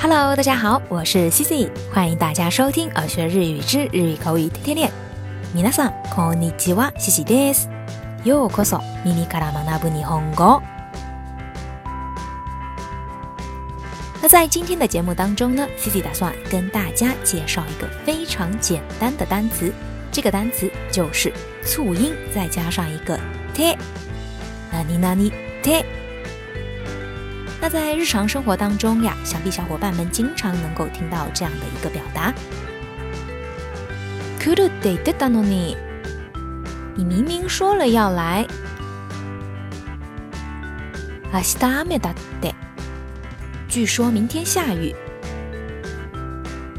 [0.00, 4.90] Hello，大家好，我是 Cici，欢迎大家收听《耳学日语之日语口语天天练》。
[5.54, 7.68] 皆さんこんにちは、Cici です。
[8.24, 10.60] ようこそ耳から学ぶ日本語。
[14.22, 19.72] 那在今天的节目当中呢，Cici 打算跟大家介绍一个非常简单的单词，
[20.12, 21.32] 这个单词就是
[21.64, 23.18] 促音再加上一个
[23.54, 23.76] te。
[24.72, 25.84] 那你那你 te。
[27.60, 32.32] 那在日常生活当中呀，想必小伙伴们经常能够听到这样的一个表达。
[34.38, 35.76] 来るって言ってたのに，
[36.94, 38.46] 你明明说了要来。
[41.32, 42.54] 明日雨だって，
[43.68, 44.94] 据说明天下雨。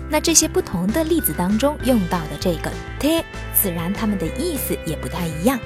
[0.09, 3.21] 那这些不同的例子当中用到的这个 te，
[3.53, 5.59] 自然它们的意思也不太一样。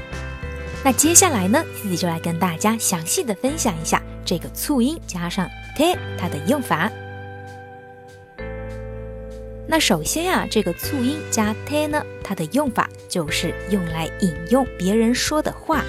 [0.83, 4.01] 那接下来呢，自己就来跟大家详细的分享一下。
[4.26, 6.90] 这个促音加上 te，它的用法。
[9.68, 15.84] 那首先呀，这个促音加 te 呢，它的用法就是用来引用别人说的话。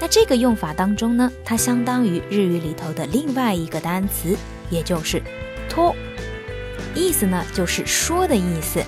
[0.00, 4.36] 那这个用法当中呢，它相当于日语里头的另外一个单词，
[4.70, 5.20] 也就是
[5.68, 5.94] 托，
[6.94, 8.80] 意思呢就是说的意思。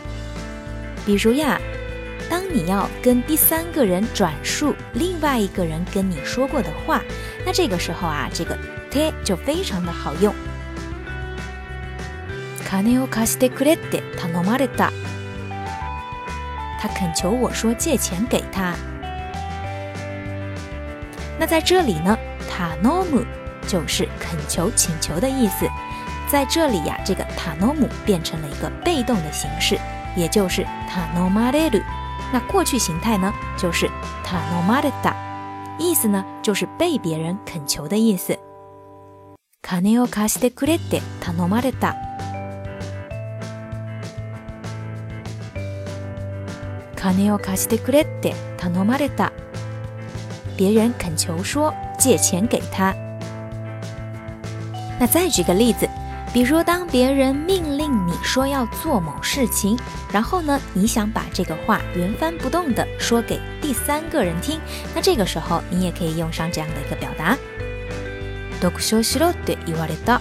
[1.04, 1.60] 比如呀，
[2.29, 7.01] 当你要跟第三个人转述另外一个人跟你说过的话。
[7.45, 8.57] 那这个时候啊，这个
[8.89, 10.33] te 就非常的好用。
[12.69, 14.89] 金を貸してくれって頼まれた。
[16.79, 18.73] 他恳求我说借钱给他。
[21.39, 22.17] 那在这里呢，
[22.49, 23.25] 頼む
[23.67, 25.67] 就是恳求、请求的意思。
[26.29, 29.77] 在这里呀，这个頼む变成了一个被动的形式，
[30.15, 31.83] 也就是頼まれる。
[32.31, 33.89] 那过去形态呢，就是
[34.23, 35.15] 頼まれた。
[35.79, 38.37] 意思呢，就是被别人恳求的意思。
[39.61, 41.95] 金を貸してくれって頼まれた。
[46.95, 49.31] 金を貸してくれって頼まれた。
[50.57, 52.93] 别人恳求说借钱给他。
[54.99, 55.87] 那再举个例子。
[56.33, 59.77] 比如，当别人命令你说要做某事情，
[60.11, 64.59] 然后呢，你想把这个话原翻不动的说给第三个人听，
[64.95, 67.37] 那这个时候你也可以用上这样的一个表达。
[68.59, 70.19] 読書しろって言われた。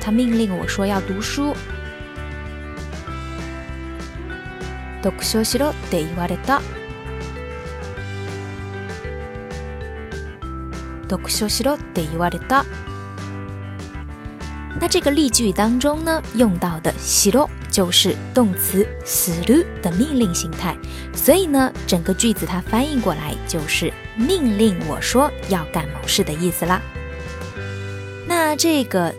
[0.00, 1.52] 他命令我说要读书。
[5.02, 6.60] 読書しろって言われた。
[11.08, 12.64] 読書しろって言われた。
[14.80, 20.76] 那这个例句当中呢，用到的しろ就是动词する的命令形态，
[21.14, 26.82] 所以呢，整个句子它翻译过来就是命令我说要干某事的意思啦。
[28.28, 29.14] 那这个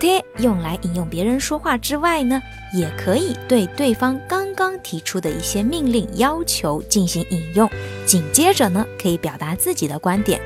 [0.00, 2.40] te 用来引用别人说话之外呢，
[2.72, 7.68] 也可以对对方刚刚提出的一些命令要求进行引用，
[8.06, 10.40] 紧接着呢，可以表达自己的观点。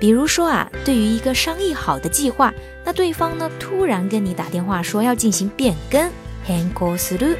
[0.00, 2.52] 比如说啊，对于一个商议好的计划，
[2.84, 6.10] 那对方呢突然跟你打电话说要进行变更，
[6.46, 7.36] hanko suru，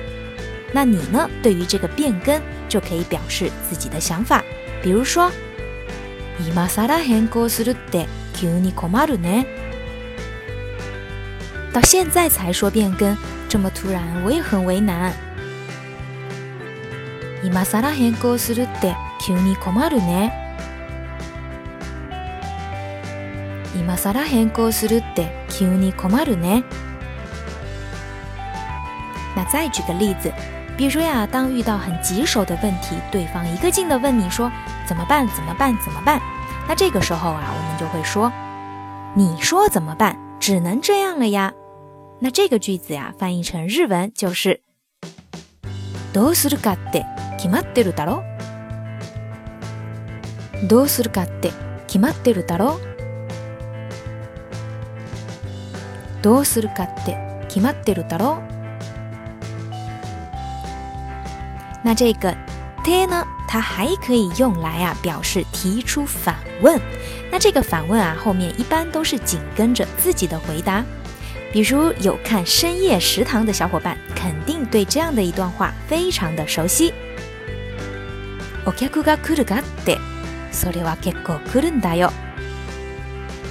[0.72, 4.42] 那你呢对于这个变更就可以表示自己的想法。
[4.82, 5.30] 比如说，
[6.38, 9.46] 今さら変更するって急に困るね。
[11.72, 13.16] 到现在才说变更，
[13.48, 15.12] 这么突然，我也很为难。
[17.42, 20.30] 今さら変更するって急に困るね。
[23.88, 26.64] 今更変更するって急に困るね。
[29.36, 30.32] 那再举个例子，
[30.76, 34.50] 比如呀，当遇到很棘手的问题，对方一个劲的问你说
[34.86, 35.26] 怎么办？
[35.28, 35.76] 怎么办？
[35.82, 36.20] 怎么办？
[36.68, 38.30] 那这个时候啊，我们就会说，
[39.14, 40.16] 你说怎么办？
[40.38, 41.52] 只能这样了呀。
[42.20, 44.60] 那这个句子呀，翻译成日文就是
[46.12, 47.04] どうするかって
[47.38, 48.22] 決まってるだろ。
[50.68, 51.52] どうするかって
[51.88, 52.78] 決まってるだろ。
[56.22, 57.16] どうするかって
[57.48, 58.42] 決まってるだろ
[61.82, 62.34] 那这个
[62.82, 66.80] te 呢，它还可以用来啊表示提出反问。
[67.30, 70.82] 那这个反问啊后面一般都是紧跟着自己的回答。
[71.52, 76.92] 比如有看深夜食堂的小伙伴，肯定对这样的一段话非常的熟悉。
[78.66, 79.98] お客が来るかって、
[80.50, 82.10] それは結構来るんだよ。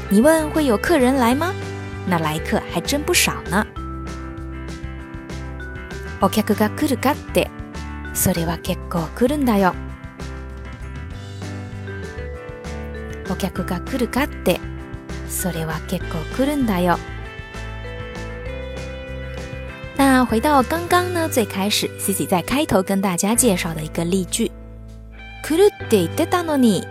[0.09, 1.53] 你问会有客人来吗？
[2.07, 3.65] 那来客还真不少呢。
[6.21, 7.49] お客が来るかって、
[8.13, 9.73] それは結構来るんだよ。
[13.29, 14.59] お客が来るかって、
[15.29, 16.97] それは結構来るんだよ。
[19.97, 24.51] 那回到刚刚呢，最开始 C C 在开头跟大家介绍的一个例句，
[25.43, 26.83] くるって言ってたのに，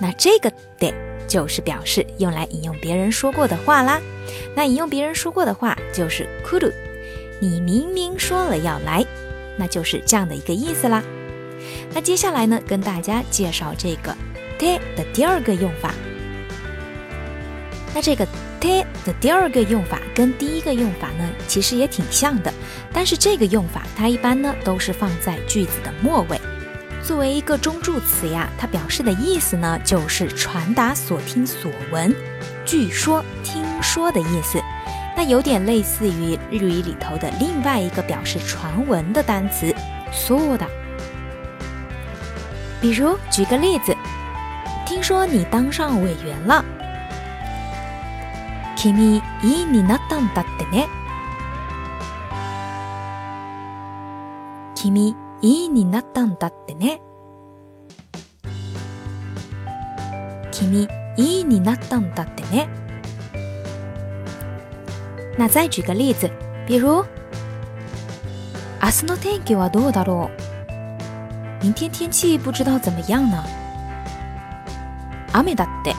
[0.00, 0.94] 那这个で
[1.30, 4.00] 就是表示用来引用别人说过的话啦。
[4.54, 6.72] 那引用别人说过的话就是くる，
[7.40, 9.04] 你明明说了要来，
[9.56, 11.02] 那就是这样的一个意思啦。
[11.92, 14.14] 那接下来呢，跟大家介绍这个
[14.58, 15.94] て的第二个用法。
[17.94, 18.26] 那这个
[18.60, 22.52] te 的第二个用法跟第一个用法呢，其实也挺像的，
[22.92, 26.38] 但是这个用法它一般呢都是放在句子的末尾，
[27.02, 32.14] 作为一个中助词呀，它表示的意思呢就是传达所听所闻，
[32.64, 34.60] 据说、听说的意思，
[35.16, 39.74] 那有点类似于日语里头的另外一个表示传闻的单词
[40.12, 40.66] 说的。
[42.80, 43.96] 比如举个例子，
[44.84, 46.64] 听说你当上委员了。
[48.76, 50.86] 君いいになったんだってね。
[54.74, 57.01] 君 いいになったんだってね。
[60.51, 62.69] 君いいになったんだってね。
[65.37, 66.29] 那再举个例子，
[66.67, 67.05] 比如，
[68.81, 70.29] 明日の天気はどうだろ
[71.61, 71.65] う？
[71.65, 73.43] 明天天气不知道怎么样呢？
[75.33, 75.95] 雨だって。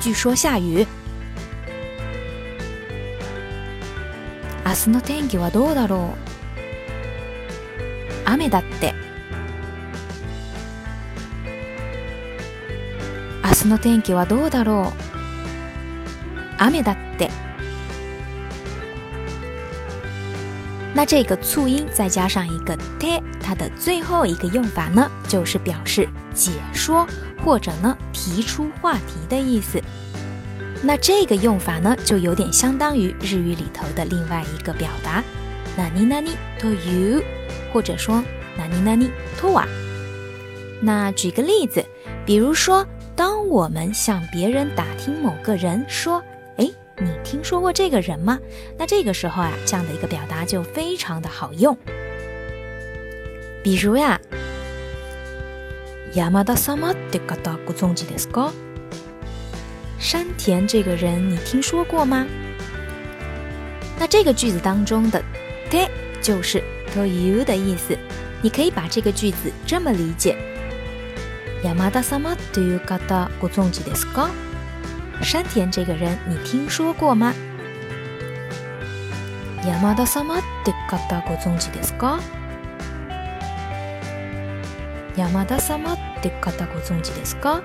[0.00, 0.86] 据说下雨。
[4.64, 6.31] 明日の天気はどうだろう
[8.31, 8.93] 雨だって
[13.43, 15.03] 明日の天気はどうだろう
[16.57, 17.29] 雨だって
[20.93, 27.07] 那这个促音再加上一个 te，它的最后一个用法呢，就是表示解说
[27.45, 29.79] 或者呢提出话题的意思。
[30.81, 35.23] 那这个用法呢，就有点相当于日语里头的另外一个表达，
[35.75, 37.21] 那尼那尼托 you，
[37.71, 38.23] 或者说
[38.57, 39.67] 那尼那尼托瓦。
[40.81, 41.83] 那举个例子，
[42.25, 46.23] 比如说，当我们向别人打听某个人，说，
[46.57, 48.39] 哎，你听说过这个人吗？
[48.77, 51.75] 那这个时候啊，这样的一个表达就非常的好用。
[53.63, 54.19] 比如呀，
[56.13, 58.51] 山田様って方ご存知ですか？
[59.99, 62.27] 山田这个人你听说过吗？
[63.99, 65.21] 那这个句子当中的
[65.71, 65.89] te
[66.21, 66.63] 就是
[66.93, 67.97] to you 的意思，
[68.41, 70.35] 你可以把这个句子这么理解：
[71.63, 74.29] 山田様という方ご存知ですか？
[75.21, 77.33] 山田这个人你听说过吗？
[79.63, 82.19] 山田様って方ご存知ですか？
[85.15, 87.61] 山田様って方ご存知ですか？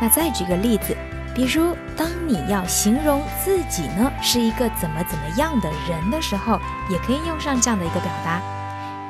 [0.00, 0.96] 那再举个例子，
[1.36, 6.60] 比如当你要形容自己呢是一个怎么怎么样的人的时候，
[6.90, 8.40] 也可以用上这样的一个表达。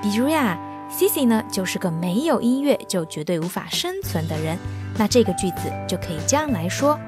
[0.01, 0.57] 比如呀，
[0.91, 4.57] Cici 呢就是个没有音乐就绝对无法生存的人。
[4.97, 6.99] 那这个句子就可以这样来说：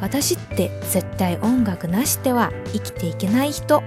[0.00, 3.82] 私って絶対音楽なしでは生きていけない人。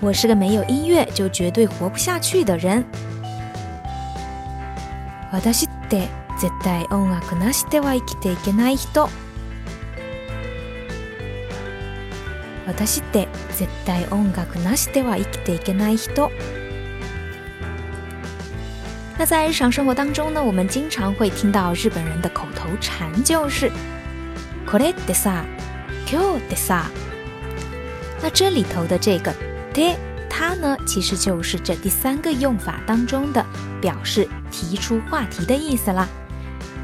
[0.00, 2.84] 我是个没有音乐就绝对活不下去的人。
[5.32, 6.08] 私って
[6.39, 9.09] 絶対音楽なしでは生きていけない人
[12.65, 13.27] 私って
[13.57, 16.31] 絶対音楽なしでは生きていけない人
[19.17, 23.69] 那在日常生活当中呢，我们经常会听到日本人的口头禅，就是
[24.65, 25.43] “これってさ、
[26.09, 26.85] 今日ってさ”。
[28.23, 29.33] 那这里头的这个
[29.75, 29.97] “で”。
[30.29, 33.45] 它呢，其实就是这第三个用法当中的
[33.81, 36.07] 表示提出话题的意思啦。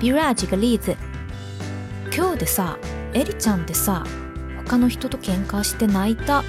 [0.05, 0.97] 比如啊，举个例子，
[2.11, 2.77] 今日でさ、
[3.13, 4.05] エリちゃんでさ、
[4.67, 6.43] 他の人と喧嘩して泣いた。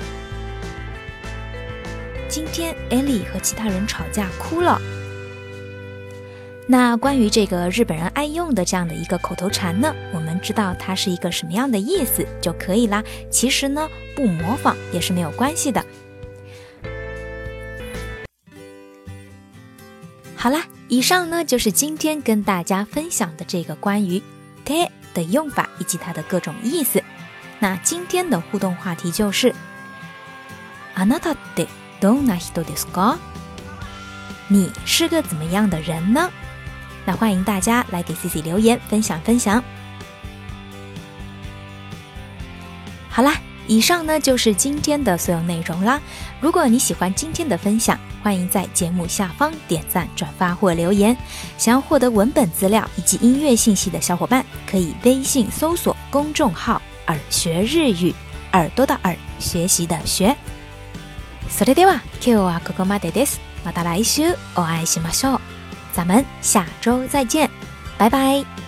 [2.29, 4.79] 今天艾莉和其他人吵架哭了。
[6.67, 13.03] 那关于这个日本人爱用的这样的一个口头禅呢，我们知道它是一个什么样的意思就可以啦。
[13.29, 15.83] 其实呢，不模仿也是没有关系的。
[20.37, 24.21] 好啦， 以上呢就是今天跟大家分享的这个关于
[24.65, 27.03] te 的用法以及它的各种意思。
[27.59, 29.53] 那今天的互动话题就是，
[30.95, 31.67] あなたって
[31.99, 33.17] どんな人ですか？
[34.47, 36.29] 你是个怎么样的人呢？
[37.05, 39.63] 那欢迎大家来给自己留言分享分享。
[43.09, 43.35] 好啦。
[43.67, 46.01] 以上呢就是今天的所有内容啦。
[46.41, 51.15] 如果你喜欢今天的分享， 欢迎在节目下方点赞、转发或留言。
[51.57, 58.13] 想要获得文本资料以及音乐信息的小伙伴，可以微信搜索公众号 耳学日语，
[58.53, 60.35] 耳朵的耳，学习的学。
[61.49, 63.39] それでは今日はここまでです。
[63.65, 65.41] また来週お会いしましょう。
[65.93, 67.49] 咱们下周再见，
[67.97, 68.64] 拜拜。